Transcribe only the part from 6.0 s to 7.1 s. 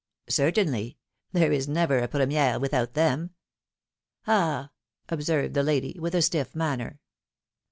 a stiff manner.